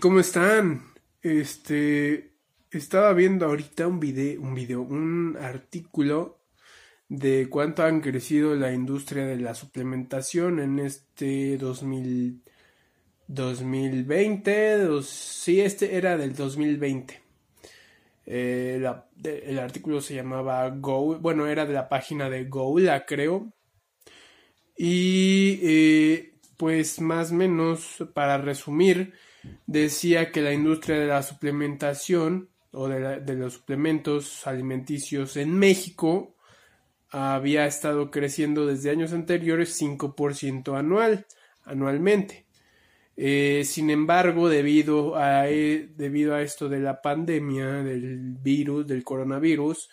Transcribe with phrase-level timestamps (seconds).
[0.00, 0.94] ¿Cómo están?
[1.20, 2.32] Este
[2.70, 6.40] estaba viendo ahorita un video, un video, un artículo
[7.08, 12.42] de cuánto han crecido la industria de la suplementación en este 2000,
[13.26, 17.20] 2020, sí, este era del 2020.
[18.24, 18.82] Eh,
[19.22, 23.52] el artículo se llamaba Go, bueno, era de la página de Goula, creo.
[24.78, 29.12] Y eh, pues más o menos, para resumir,
[29.66, 36.34] decía que la industria de la suplementación o de, los suplementos alimenticios en México
[37.10, 41.26] había estado creciendo desde años anteriores 5% anual,
[41.64, 42.46] anualmente.
[43.16, 49.02] Eh, sin embargo, debido a, e, debido a esto de la pandemia, del virus, del
[49.02, 49.90] coronavirus,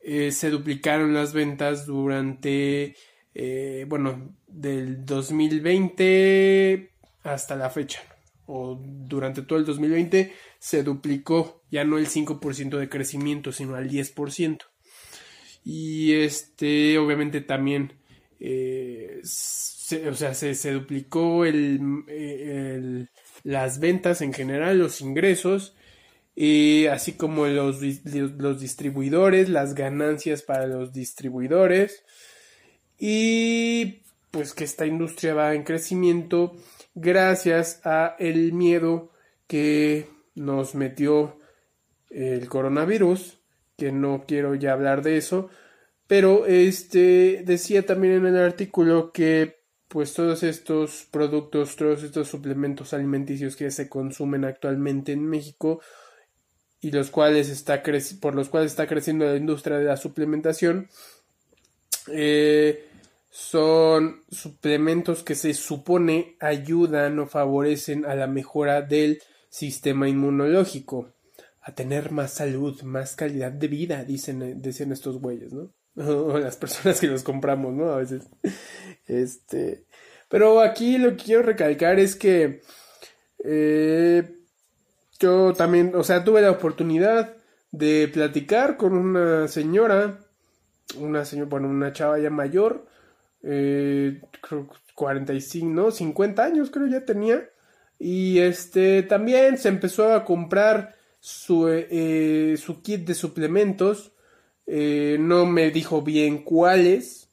[0.00, 2.94] eh, se duplicaron las ventas durante,
[3.34, 6.90] eh, bueno, del 2020
[7.22, 8.09] hasta la fecha
[9.06, 14.58] durante todo el 2020 se duplicó ya no el 5% de crecimiento sino al 10%
[15.64, 17.92] y este obviamente también
[18.40, 23.08] eh, se, o sea se, duplicó el,
[23.42, 25.74] las ventas en general los ingresos
[26.42, 32.02] y así como los, los distribuidores las ganancias para los distribuidores.
[32.98, 36.56] Y pues que esta industria va en crecimiento
[37.00, 39.10] gracias a el miedo
[39.46, 41.38] que nos metió
[42.10, 43.38] el coronavirus,
[43.76, 45.48] que no quiero ya hablar de eso,
[46.06, 52.92] pero este decía también en el artículo que pues todos estos productos, todos estos suplementos
[52.92, 55.80] alimenticios que se consumen actualmente en México
[56.80, 57.82] y los cuales está
[58.20, 60.88] por los cuales está creciendo la industria de la suplementación
[62.08, 62.89] eh,
[63.30, 71.12] son suplementos que se supone ayudan o favorecen a la mejora del sistema inmunológico,
[71.62, 75.72] a tener más salud, más calidad de vida, dicen, dicen estos güeyes, ¿no?
[75.96, 77.90] O las personas que los compramos, ¿no?
[77.90, 78.28] A veces.
[79.06, 79.84] Este.
[80.28, 82.62] Pero aquí lo que quiero recalcar es que
[83.44, 84.38] eh,
[85.18, 87.36] yo también, o sea, tuve la oportunidad
[87.72, 90.20] de platicar con una señora,
[90.96, 92.86] una señora, bueno, una chava ya mayor,
[93.42, 95.90] eh, creo 45, ¿no?
[95.90, 97.48] 50 años creo ya tenía.
[97.98, 104.12] Y este también se empezó a comprar su, eh, su kit de suplementos.
[104.66, 107.28] Eh, no me dijo bien cuáles,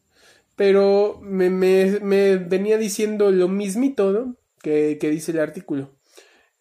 [0.56, 4.36] pero me, me, venía diciendo lo mismito, ¿no?
[4.62, 5.98] Que, que dice el artículo.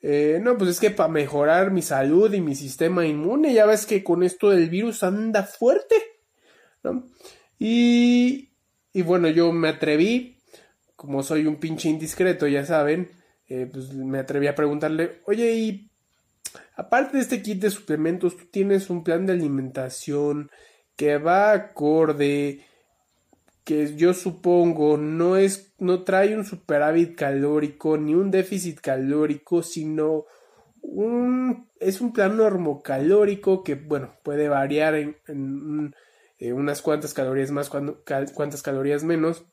[0.09, 3.87] Eh, no, pues es que para mejorar mi salud y mi sistema inmune, ya ves
[3.87, 5.97] que con esto del virus anda fuerte.
[7.59, 8.51] Y,
[8.97, 10.39] y bueno, yo me atreví,
[10.97, 13.11] como soy un pinche indiscreto, ya saben,
[13.47, 15.91] eh, pues me atreví a preguntarle, oye, y
[16.77, 20.51] aparte de este kit de suplementos, tú tienes un plan de alimentación
[20.97, 22.65] que va acorde,
[23.65, 30.25] que yo supongo no es, no trae un superávit calórico ni un déficit calórico, sino
[30.81, 35.95] un, es un plan normocalórico que, bueno, puede variar en, en
[36.39, 39.45] eh, unas cuantas calorías más, cuantas calorías menos,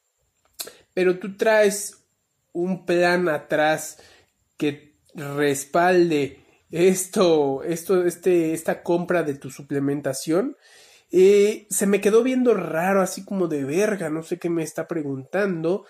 [0.94, 2.05] pero tú traes
[2.51, 3.97] un plan atrás
[4.57, 6.39] que respalde
[6.71, 10.57] esto, esto, este, esta compra de tu suplementación.
[11.11, 14.88] y se me quedó viendo raro, así como de verga, no sé qué me está
[14.88, 15.85] preguntando.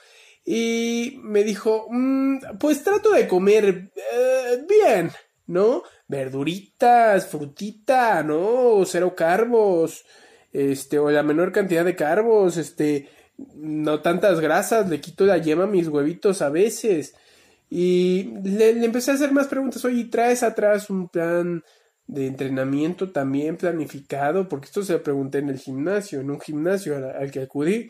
[0.45, 5.11] Y me dijo, mm, pues trato de comer eh, bien,
[5.47, 5.83] ¿no?
[6.07, 8.83] Verduritas, frutita, ¿no?
[8.85, 10.03] Cero carbos,
[10.53, 13.09] este, o la menor cantidad de carbos, este,
[13.55, 17.15] no tantas grasas, le quito la yema a mis huevitos a veces.
[17.69, 21.63] Y le, empecé a hacer más preguntas, oye, ¿traes atrás un plan
[22.05, 24.47] de entrenamiento también planificado?
[24.47, 27.89] Porque esto se lo pregunté en el gimnasio, en un gimnasio al, que acudí,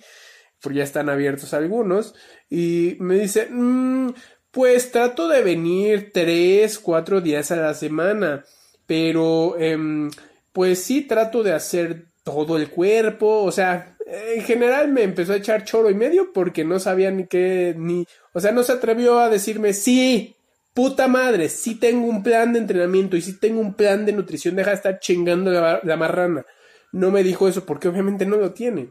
[0.61, 2.15] porque ya están abiertos algunos,
[2.49, 4.13] y me dice, mm,
[4.51, 8.45] pues trato de venir tres, cuatro días a la semana,
[8.85, 10.09] pero em,
[10.53, 15.37] pues sí trato de hacer todo el cuerpo, o sea, en general me empezó a
[15.37, 19.19] echar choro y medio porque no sabía ni qué, ni, o sea, no se atrevió
[19.19, 20.35] a decirme, sí,
[20.73, 24.55] puta madre, sí tengo un plan de entrenamiento y sí tengo un plan de nutrición,
[24.55, 26.45] deja de estar chingando la, marrana.
[26.91, 28.89] No me dijo eso porque obviamente no lo tiene.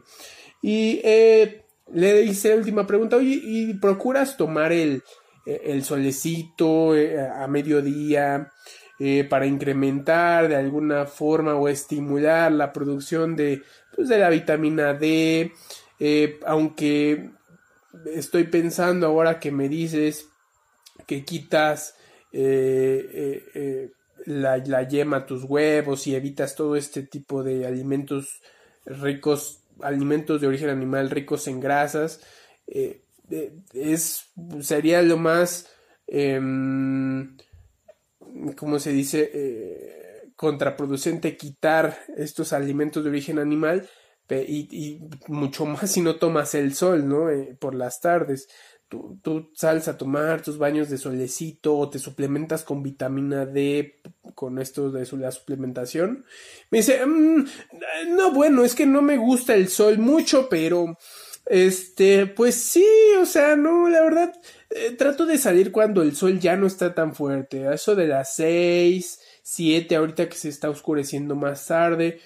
[0.61, 5.03] Y eh, le hice la última pregunta, oye, ¿y procuras tomar el,
[5.45, 8.51] el solecito eh, a mediodía?
[9.05, 13.61] Eh, para incrementar de alguna forma o estimular la producción de,
[13.93, 15.51] pues, de la vitamina D,
[15.99, 17.31] eh, aunque
[18.05, 20.29] estoy pensando ahora que me dices
[21.05, 21.97] que quitas
[22.31, 23.91] eh,
[24.25, 28.41] la, la, yema a tus huevos y evitas todo este tipo de alimentos
[28.85, 32.21] ricos, alimentos de origen animal ricos en grasas,
[33.73, 34.29] es,
[34.61, 35.67] sería lo más,
[36.07, 37.35] em,
[38.55, 40.11] ¿cómo se dice?
[40.35, 43.87] contraproducente quitar estos alimentos de origen animal
[44.29, 47.27] y, mucho más si no tomas el sol, ¿no?
[47.59, 48.47] por las tardes
[49.21, 54.01] tú, sales a tomar tus baños de solecito o te suplementas con vitamina D
[54.35, 56.25] con esto de la suplementación.
[56.69, 57.45] Me dice, mm,
[58.09, 60.97] no, bueno, es que no me gusta el sol mucho, pero
[61.45, 62.85] este, pues sí,
[63.19, 64.33] o sea, no, la verdad,
[64.75, 68.07] eh, trato de salir cuando el sol ya no está tan fuerte, a eso de
[68.07, 72.19] las seis, siete, ahorita que se está oscureciendo más tarde.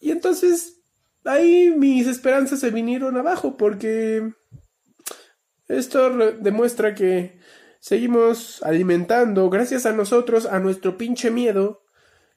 [0.00, 0.80] Y entonces,
[1.24, 4.32] ahí mis esperanzas se vinieron abajo porque
[5.68, 6.10] esto
[6.40, 7.38] demuestra que
[7.78, 11.82] seguimos alimentando, gracias a nosotros, a nuestro pinche miedo.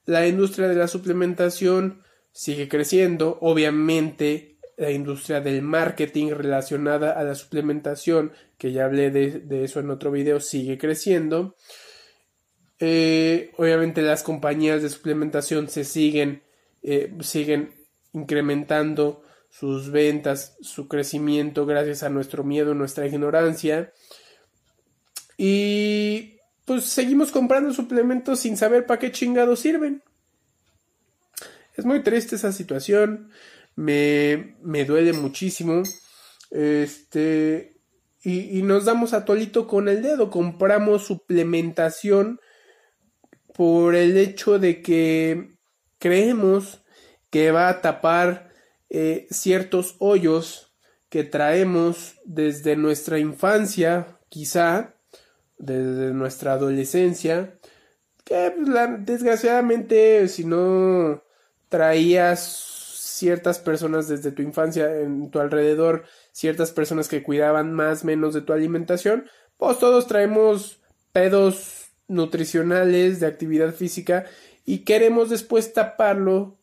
[0.05, 3.39] La industria de la suplementación sigue creciendo.
[3.41, 9.89] Obviamente, la industria del marketing relacionada a la suplementación, que ya hablé de, eso en
[9.89, 11.57] otro video, sigue creciendo.
[12.79, 16.43] Eh, obviamente las compañías de suplementación se siguen,
[16.81, 17.73] eh, siguen
[18.13, 23.91] incrementando sus ventas, su crecimiento gracias a nuestro miedo, nuestra ignorancia.
[25.37, 30.03] Y pues seguimos comprando suplementos sin saber para qué chingados sirven.
[31.75, 33.29] Es muy triste esa situación.
[33.75, 35.83] Me, me duele muchísimo.
[36.51, 37.75] Este.
[38.21, 40.29] Y, y, nos damos a tolito con el dedo.
[40.29, 42.39] Compramos suplementación
[43.53, 45.57] por el hecho de que
[45.99, 46.81] creemos
[47.29, 48.49] que va a tapar
[48.89, 50.73] eh, ciertos hoyos
[51.09, 54.95] que traemos desde nuestra infancia, quizá,
[55.57, 57.59] desde nuestra adolescencia,
[58.23, 61.23] que pues, desgraciadamente si no
[61.67, 62.78] traías
[63.19, 68.41] ciertas personas desde tu infancia en tu alrededor, ciertas personas que cuidaban más menos de
[68.41, 70.81] tu alimentación, pues todos traemos
[71.11, 74.25] pedos nutricionales de actividad física
[74.65, 76.59] y queremos después taparlo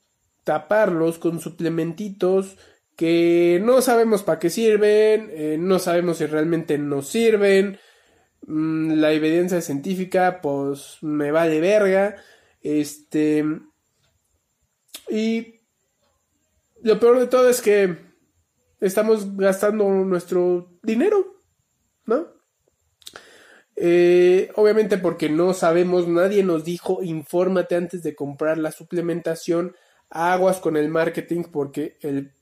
[0.47, 2.56] taparlos con suplementitos
[2.94, 7.79] que no sabemos para qué sirven, eh, no sabemos si realmente nos sirven,
[8.47, 12.17] mm, la evidencia científica pues me vale verga,
[12.62, 13.44] este
[15.11, 15.56] y
[16.87, 17.97] lo peor de todo es que
[18.81, 21.43] estamos gastando nuestro dinero,
[22.05, 22.29] ¿no?
[23.75, 29.75] Eh, obviamente porque no sabemos, nadie nos dijo, infórmate antes de comprar la suplementación
[30.11, 32.33] aguas con el marketing porque el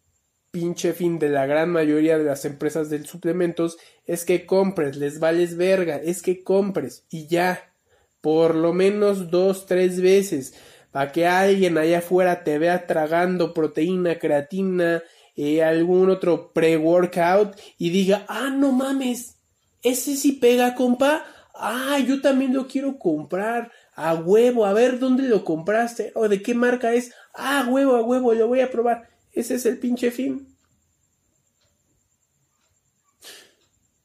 [0.51, 5.21] pinche fin de la gran mayoría de las empresas de suplementos es que compres, les
[5.21, 7.73] vales verga, es que compres y ya,
[8.21, 10.55] por lo menos dos, tres veces,
[10.95, 15.03] para que alguien allá afuera te vea tragando proteína, creatina,
[15.35, 19.35] eh, algún otro pre-workout y diga, ah, no mames,
[19.83, 25.25] ese sí pega, compa, ah, yo también lo quiero comprar, a huevo, a ver dónde
[25.25, 29.09] lo compraste o de qué marca es, ah, huevo, a huevo, lo voy a probar.
[29.33, 30.47] Ese es el pinche fin.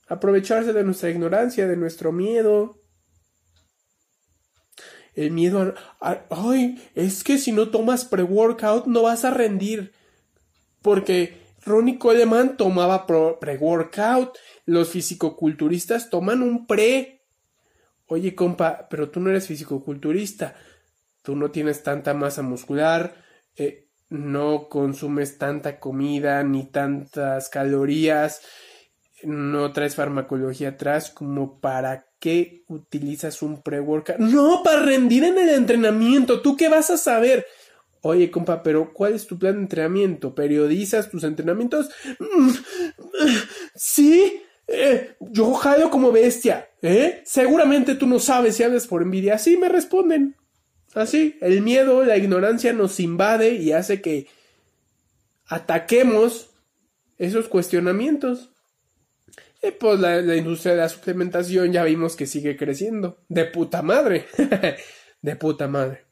[0.07, 2.78] Aprovecharse de nuestra ignorancia, de nuestro miedo.
[5.15, 9.93] El miedo a, ay, es que si no tomas pre-workout no vas a rendir.
[10.81, 17.23] Porque Ronnie Coleman tomaba pre-workout, los fisicoculturistas toman un pre.
[18.07, 20.55] Oye, compa, pero tú no eres fisicoculturista
[21.21, 23.15] tú no tienes tanta masa muscular,
[23.55, 28.41] eh, no consumes tanta comida ni tantas calorías,
[29.23, 34.19] no traes farmacología atrás como para qué utilizas un pre-workout.
[34.19, 37.45] No, para rendir en el entrenamiento, ¿tú qué vas a saber?
[38.01, 40.33] Oye, compa, pero ¿cuál es tu plan de entrenamiento?
[40.33, 41.89] ¿Periodizas tus entrenamientos?
[43.75, 47.21] Sí, eh, yo jalo como bestia, ¿eh?
[47.25, 49.37] Seguramente tú no sabes si hablas por envidia.
[49.37, 50.35] Sí, me responden.
[50.93, 54.27] Así, el miedo, la ignorancia nos invade y hace que
[55.47, 56.51] ataquemos
[57.17, 58.51] esos cuestionamientos.
[59.61, 63.23] Y pues la, industria de la suplementación ya vimos que sigue creciendo.
[63.27, 64.25] De puta madre.
[65.21, 66.05] de puta madre.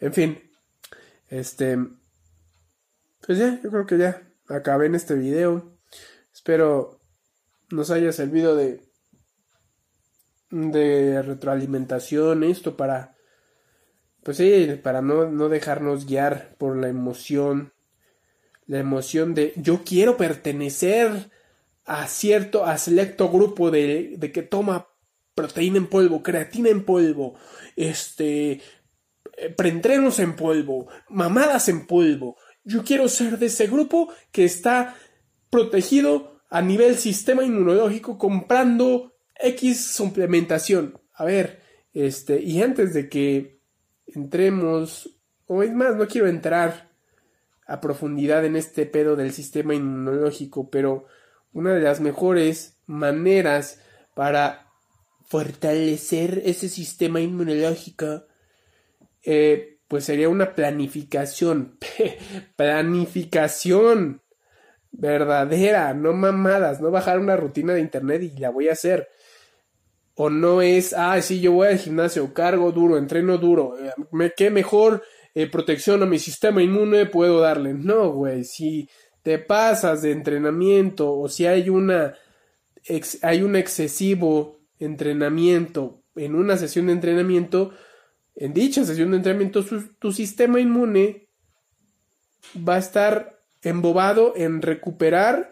[0.00, 0.50] En fin.
[1.28, 1.78] Este.
[3.26, 5.76] Pues ya, yo creo que ya acabé en este video.
[6.32, 7.00] Espero
[7.70, 8.80] nos haya servido de.
[10.50, 13.16] de retroalimentación esto para
[14.26, 17.72] pues sí, para no, no dejarnos guiar por la emoción,
[18.66, 21.30] la emoción de yo quiero pertenecer
[21.86, 24.88] a cierto, a selecto grupo de, de que toma
[25.34, 27.34] proteína en polvo, creatina en polvo,
[27.76, 28.52] este,
[29.36, 32.36] eh, preentrenos en polvo, mamadas en polvo.
[32.64, 34.96] Yo quiero ser de ese grupo que está
[35.50, 41.00] protegido a nivel sistema inmunológico comprando X suplementación.
[41.12, 41.60] A ver,
[41.92, 43.60] este, y antes de que
[44.06, 46.90] entremos, o es más, no quiero entrar
[47.66, 51.06] a profundidad en este pedo del sistema inmunológico, pero
[51.56, 53.80] una de las mejores maneras
[54.14, 54.70] para
[55.24, 58.26] fortalecer ese sistema inmunológico,
[59.24, 61.78] eh, pues sería una planificación.
[62.56, 64.20] planificación
[64.92, 69.08] verdadera, no mamadas, no bajar una rutina de internet y la voy a hacer.
[70.14, 74.50] O no es, ah, sí, yo voy al gimnasio, cargo duro, entreno duro, eh, qué
[74.50, 75.02] mejor
[75.34, 77.72] eh, protección a mi sistema inmune puedo darle.
[77.72, 78.90] No, güey, si
[79.26, 82.14] te pasas de entrenamiento o si hay una
[83.22, 87.72] hay un excesivo entrenamiento en una sesión de entrenamiento,
[88.36, 89.64] en dicha sesión de entrenamiento
[89.98, 91.26] tu sistema inmune
[92.56, 95.50] va a estar embobado en recuperar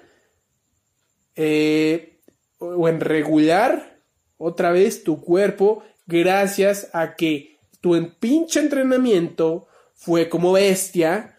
[1.35, 2.21] eh,
[2.59, 3.99] o en regular
[4.39, 11.34] otra vez tu cuerpo gracias a que tu pinche entrenamiento fue como bestia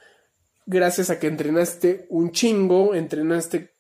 [0.65, 3.74] gracias a que entrenaste un chingo, entrenaste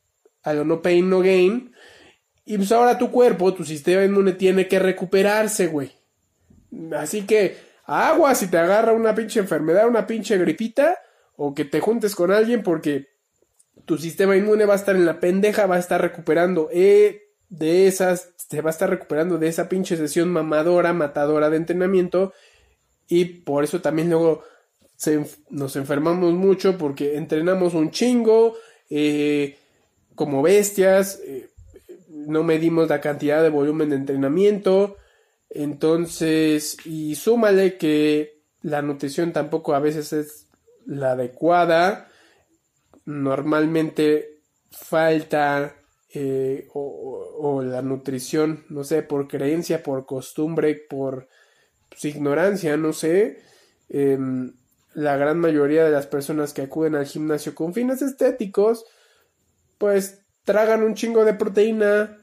[0.43, 1.73] a lo no pain no gain
[2.45, 5.91] y pues ahora tu cuerpo, tu sistema inmune tiene que recuperarse, güey.
[6.95, 10.97] Así que agua si te agarra una pinche enfermedad, una pinche gripita
[11.35, 13.07] o que te juntes con alguien porque
[13.85, 17.87] tu sistema inmune va a estar en la pendeja, va a estar recuperando eh, de
[17.87, 22.33] esas, te va a estar recuperando de esa pinche sesión mamadora, matadora de entrenamiento
[23.07, 24.43] y por eso también luego
[25.49, 28.55] nos enfermamos mucho porque entrenamos un chingo,
[28.89, 29.57] eh,
[30.15, 31.49] como bestias, eh,
[32.09, 34.97] no medimos la cantidad de volumen de entrenamiento,
[35.49, 40.47] entonces, y súmale que la nutrición tampoco a veces es
[40.85, 42.09] la adecuada,
[43.05, 44.39] normalmente
[44.71, 45.75] falta
[46.13, 51.27] eh, o, la nutrición, no sé, por creencia, por costumbre, por
[51.89, 53.41] pues, ignorancia, no sé,
[53.89, 54.53] em,
[54.95, 58.85] la gran mayoría de las personas que acuden al gimnasio con fines estéticos,
[59.77, 62.17] pues tragan un chingo de proteína,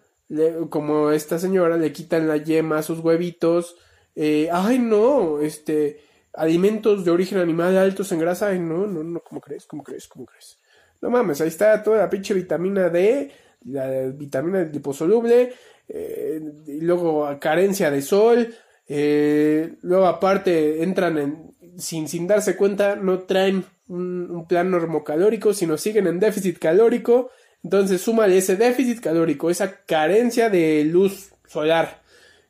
[0.71, 3.77] como esta señora, le quitan la yema a sus huevitos,
[4.17, 6.01] eh, ay no, este,
[6.33, 9.67] alimentos de origen animal altos en grasa, ay no, no, no, ¿cómo crees?
[9.67, 10.09] ¿Cómo crees?
[10.09, 10.59] ¿Cómo crees?
[11.03, 13.31] No mames, ahí está toda la pinche vitamina D,
[13.67, 15.53] la vitamina liposoluble,
[15.89, 18.55] eh, y luego carencia de sol,
[18.89, 25.79] eh, luego aparte entran en, sin, sin darse cuenta, no traen un, plan normocalórico, sino
[25.79, 27.31] siguen en déficit calórico,
[27.63, 32.03] entonces súmale ese déficit calórico, esa carencia de luz solar,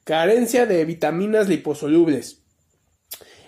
[0.05, 2.43] carencia de vitaminas liposolubles,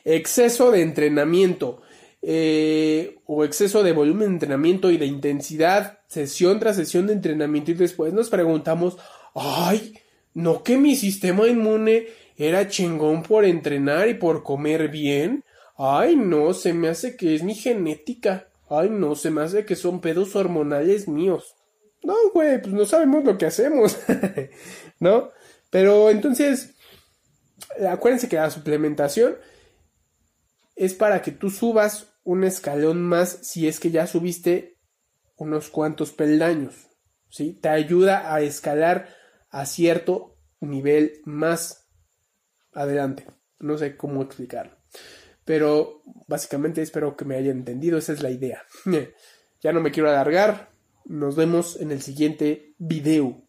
[0.05, 1.83] exceso de entrenamiento,
[2.27, 7.71] eh, o exceso de volumen de entrenamiento y de intensidad, sesión tras sesión de entrenamiento.
[7.71, 8.97] Y después nos preguntamos,
[9.35, 9.99] ay,
[10.33, 15.45] no que mi sistema inmune era chingón por entrenar y por comer bien,
[15.77, 19.77] ay, no, se me hace que es mi genética, ay, no, se me hace que
[19.77, 21.57] son pedos hormonales míos.
[22.03, 23.99] No, güey, pues no sabemos lo que hacemos,
[25.01, 25.31] ¿no?
[25.71, 26.75] Pero entonces,
[27.89, 29.37] acuérdense que la suplementación
[30.77, 34.79] es para que tú subas un escalón más si es que ya subiste
[35.37, 36.75] unos cuantos peldaños,
[37.29, 37.59] ¿sí?
[37.61, 39.09] Te ayuda a escalar
[39.51, 41.89] a cierto nivel más
[42.73, 43.27] adelante.
[43.59, 44.77] No sé cómo explicarlo.
[45.45, 47.99] Pero básicamente espero que me hayan entendido.
[47.99, 48.65] Esa es la idea.
[49.61, 50.71] ya no me quiero alargar.
[51.05, 53.44] Nos vemos en el siguiente video.